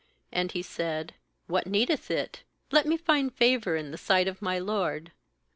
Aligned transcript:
And 0.31 0.51
he 0.53 0.63
said: 0.63 1.13
'What 1.45 1.67
needeth 1.67 2.09
it? 2.09 2.41
let 2.71 2.87
me 2.87 2.97
find 2.97 3.31
favour 3.31 3.75
in 3.75 3.91
the 3.91 3.99
sight 3.99 4.27
of 4.27 4.41
my 4.41 4.57
lord.' 4.57 5.11